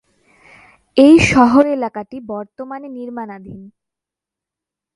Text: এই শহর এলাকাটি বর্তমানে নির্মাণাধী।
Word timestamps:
এই 0.97 1.15
শহর 1.31 1.63
এলাকাটি 1.75 2.17
বর্তমানে 2.29 2.87
নির্মাণাধী। 2.97 3.57